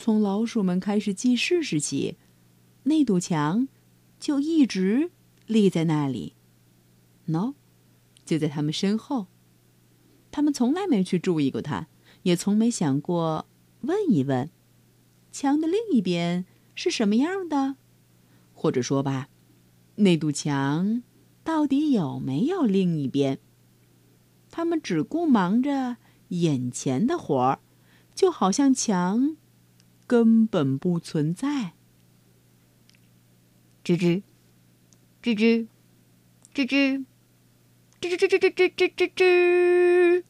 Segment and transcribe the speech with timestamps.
[0.00, 2.16] 从老鼠们开始记事时起，
[2.84, 3.68] 那堵墙
[4.18, 5.10] 就一直
[5.44, 6.32] 立在那里。
[7.28, 7.52] 喏，
[8.24, 9.26] 就在他们身后。
[10.30, 11.88] 他们从来没去注意过它，
[12.22, 13.44] 也从没想过
[13.82, 14.48] 问一问，
[15.30, 17.76] 墙的另一边是什么样的，
[18.54, 19.28] 或者说吧，
[19.96, 21.02] 那堵墙
[21.44, 23.38] 到底有没有另一边？
[24.50, 27.60] 他们只顾忙着眼前的活儿，
[28.14, 29.36] 就好像墙。
[30.10, 31.74] 根本不存在。
[33.84, 34.22] 吱吱，
[35.22, 35.68] 吱吱，
[36.52, 37.04] 吱吱，
[38.00, 40.24] 吱吱吱吱吱吱吱吱。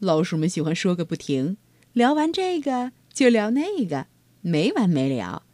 [0.00, 1.56] 老鼠们喜欢说个不停，
[1.92, 4.08] 聊完这个就聊那个，
[4.40, 5.44] 没完没了。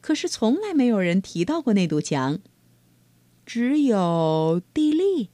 [0.00, 2.40] 可是从来没有人提到过那堵墙。
[3.44, 5.28] 只有地利，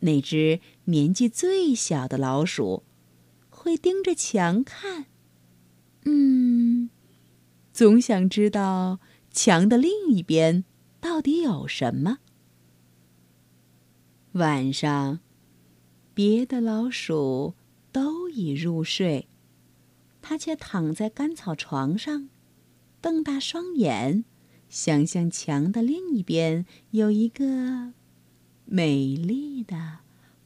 [0.00, 2.84] 那只年纪最小的老鼠，
[3.50, 5.11] 会盯着墙看。
[6.04, 6.90] 嗯，
[7.72, 8.98] 总想知道
[9.30, 10.64] 墙的另一边
[11.00, 12.18] 到底有什么。
[14.32, 15.20] 晚上，
[16.14, 17.54] 别的老鼠
[17.92, 19.28] 都已入睡，
[20.20, 22.28] 它却躺在干草床上，
[23.00, 24.24] 瞪大双眼，
[24.68, 27.92] 想象墙的另一边有一个
[28.64, 29.98] 美丽的、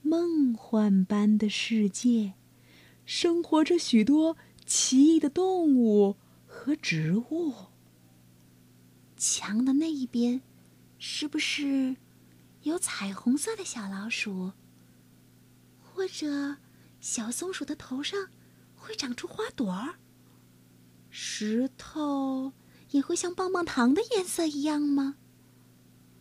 [0.02, 2.34] 梦幻般的世界，
[3.04, 4.36] 生活着许多。
[4.66, 7.54] 奇异的动物和植物。
[9.16, 10.42] 墙的那一边，
[10.98, 11.96] 是不是
[12.62, 14.52] 有彩虹色的小老鼠？
[15.80, 16.56] 或者，
[17.00, 18.28] 小松鼠的头上
[18.74, 19.94] 会长出花朵儿？
[21.08, 22.52] 石头
[22.90, 25.16] 也会像棒棒糖的颜色一样吗？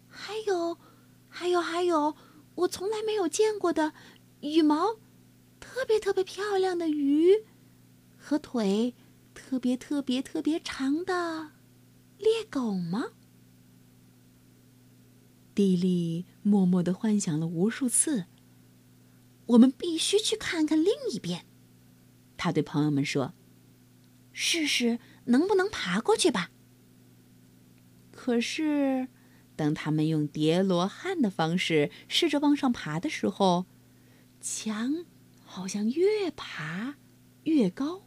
[0.08, 0.78] 还有，
[1.28, 2.16] 还有，还有，
[2.54, 3.94] 我从来没有见过的
[4.40, 4.96] 羽毛
[5.60, 7.44] 特别特别漂亮的鱼。
[8.28, 8.96] 和腿
[9.36, 11.52] 特别特别特别长的
[12.18, 13.10] 猎狗吗？
[15.54, 18.26] 蒂莉默默的幻想了无数次。
[19.46, 21.46] 我们必须去看看另一边，
[22.36, 23.36] 他对朋友们说
[24.34, 26.50] ：“试试能不能爬过去吧。”
[28.12, 29.08] 可是，
[29.56, 33.68] 当他们用叠罗汉的方式试着往上爬的时候，
[34.42, 35.06] 墙
[35.44, 36.96] 好像越爬
[37.44, 38.02] 越高。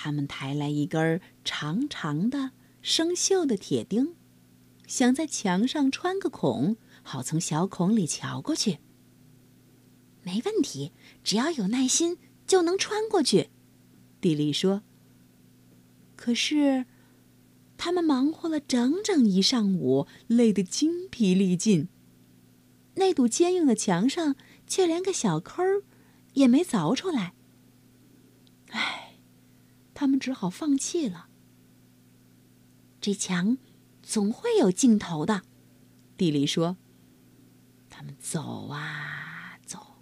[0.00, 4.14] 他们抬来一根长长的生锈的铁钉，
[4.86, 8.78] 想在墙上穿个孔，好从小孔里瞧过去。
[10.22, 10.92] 没问题，
[11.24, 12.16] 只要有耐心
[12.46, 13.50] 就能穿过去。
[14.20, 14.82] 迪丽说。
[16.14, 16.86] 可是，
[17.76, 21.88] 他们忙活了整整一上午，累得精疲力尽。
[22.94, 25.82] 那堵坚硬的墙上却连个小坑儿
[26.34, 27.34] 也没凿出来。
[29.98, 31.28] 他们只好放弃了。
[33.00, 33.58] 这墙
[34.00, 35.42] 总会有尽头的，
[36.16, 36.76] 蒂莉说。
[37.90, 39.96] 他们走啊走，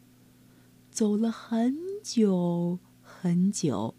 [0.91, 3.95] 走了很久很久，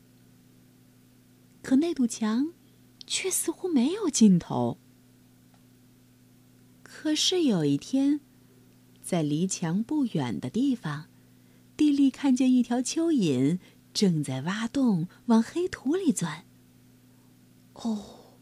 [1.63, 2.53] 可那堵墙
[3.07, 4.77] 却似乎没有尽头。
[6.83, 8.19] 可是有一天，
[9.01, 11.05] 在离墙不远的地方，
[11.75, 13.57] 地利看见一条蚯蚓。
[13.97, 16.45] 正在挖洞往黑土里钻。
[17.73, 18.35] 哦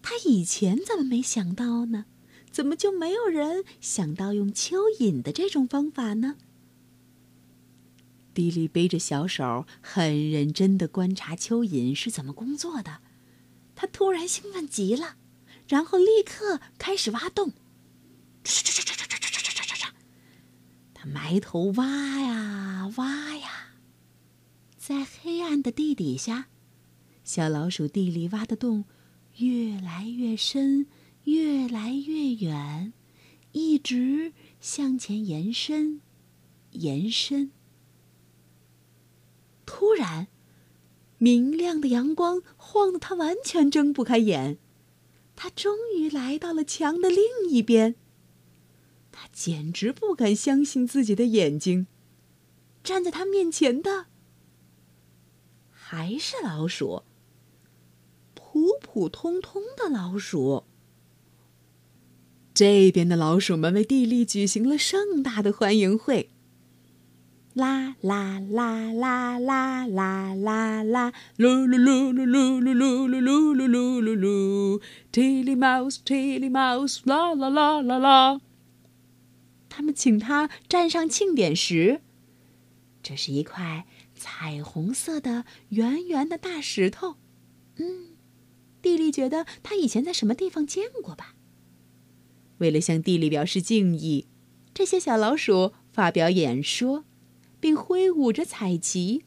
[0.00, 2.06] 他以前怎么没想到呢？
[2.50, 6.36] 怎么就没有人想到用蚯蚓的这种方法呢？
[8.32, 13.00] 迪丽背着小手很认真地观察蚯蚓是怎么工作的。
[13.76, 15.16] 他突然兴奋极了
[15.68, 17.52] 然后立刻开始挖洞。
[18.42, 19.88] 哧哧哧哧哧哧哧哧哧哧
[20.94, 23.69] 他埋头挖呀挖呀
[24.90, 26.48] 在黑暗的地底下，
[27.22, 28.86] 小老鼠地里挖的洞
[29.36, 30.88] 越来越深，
[31.22, 32.92] 越来越远，
[33.52, 36.00] 一直向前延伸，
[36.72, 37.52] 延伸。
[39.64, 40.26] 突然，
[41.18, 44.58] 明亮的阳光晃得他完全睁不开眼。
[45.36, 47.94] 他终于来到了墙的另一边。
[49.12, 51.86] 他简直不敢相信自己的眼睛，
[52.82, 54.06] 站在他面前的。
[55.92, 57.02] 还是老鼠，
[58.32, 60.62] 普普通通的老鼠。
[62.54, 66.30] 这边的老鼠们为蒂莉举行了盛大的欢迎会。
[67.54, 74.82] 啦啦啦啦啦啦啦啦，噜噜噜噜噜噜噜噜噜噜噜噜噜
[75.12, 78.40] ，Tilly Mouse，Tilly Mouse，啦啦啦啦啦。
[79.68, 82.00] 他们请他站上庆典石，
[83.02, 83.86] 这是一块
[84.20, 87.16] 彩虹色的圆圆的大石头。
[87.76, 88.16] 嗯，
[88.82, 91.34] 蒂莉觉得他以前在什么地方见过吧。
[92.58, 94.26] 为了向蒂莉表示敬意，
[94.74, 97.06] 这些小老鼠发表演说。
[97.62, 99.22] 并挥舞着彩旗，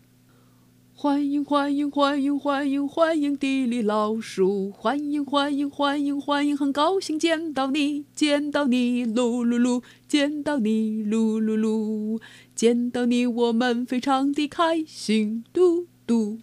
[1.04, 12.22] 欢迎欢迎欢迎欢迎欢迎地里老鼠，欢迎欢迎欢迎欢迎，很高兴见到你，见到你，噜噜噜，见到你，噜噜噜，
[12.56, 16.40] 见到你，我们非常的开心，嘟嘟。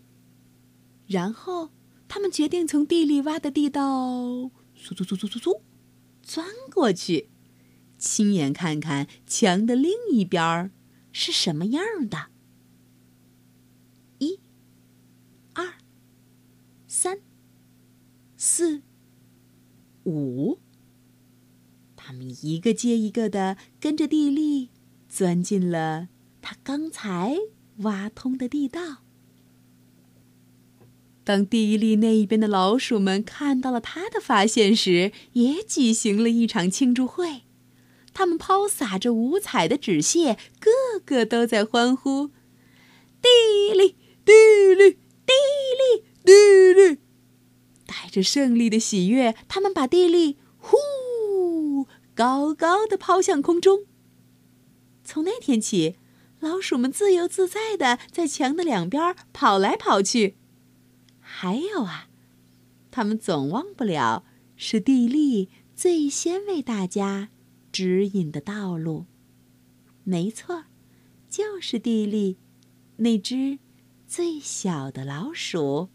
[1.07, 1.71] 然后，
[2.07, 4.51] 他们决定从地里挖的地道，嗖
[4.95, 5.61] 嗖嗖嗖嗖嗖，
[6.23, 7.31] 钻过去，
[7.97, 10.71] 亲眼看看墙的另一边。
[11.13, 12.27] 是什么样的？
[18.43, 18.81] 四、
[20.05, 20.57] 五，
[21.95, 24.71] 他们一个接一个的跟着地利
[25.11, 26.09] 钻进了
[26.41, 27.37] 他刚才
[27.81, 29.03] 挖通的地道。
[31.23, 37.43] 当地利那一边的老鼠们看到了他的发现时，也举行了一场庆祝会。
[38.15, 42.29] 他们抛洒着五彩的纸屑，个个都在欢呼
[43.21, 44.33] ：“地利，地
[44.75, 44.93] 利，
[45.27, 45.35] 地
[45.77, 46.99] 利，地利！”
[48.11, 53.87] 这胜利的喜悦，他们把地利呼高高的抛向空中。
[55.05, 55.97] 从那天起，
[56.41, 60.37] 老鼠们自由自在的在墙的两边跑来跑去。
[61.21, 62.09] 还有啊，
[62.91, 64.25] 他们总忘不了
[64.57, 67.31] 是地利最先为大家。
[67.73, 69.07] 指引的道路，
[70.03, 70.65] 没错，
[71.29, 72.37] 就是地利，
[72.97, 73.61] 那只
[74.09, 75.89] 最小的老鼠。